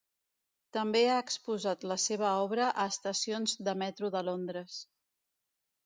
També 0.77 1.01
ha 1.09 1.17
exposat 1.23 1.85
la 1.93 1.99
seva 2.05 2.33
obra 2.47 2.71
a 2.85 2.89
estacions 2.95 3.57
de 3.69 3.79
metro 3.87 4.15
de 4.19 4.27
Londres. 4.31 4.85